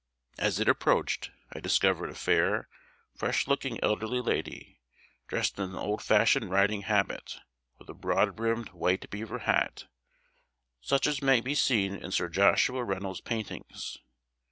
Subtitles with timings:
[0.39, 2.67] As it approached I discovered a fair,
[3.15, 4.79] fresh looking elderly lady,
[5.27, 7.37] dressed in an old fashioned riding habit,
[7.77, 9.85] with a broad brimmed white beaver hat,
[10.81, 13.99] such as may be seen in Sir Joshua Reynolds' paintings.